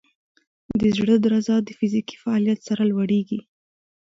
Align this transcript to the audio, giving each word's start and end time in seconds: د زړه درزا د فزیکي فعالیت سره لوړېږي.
د 0.79 0.81
زړه 0.97 1.15
درزا 1.25 1.55
د 1.63 1.69
فزیکي 1.79 2.15
فعالیت 2.23 2.59
سره 2.67 2.81
لوړېږي. 2.91 3.39